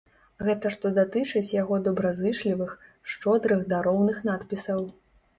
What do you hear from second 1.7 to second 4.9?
добразычлівых, шчодрых дароўных надпісаў.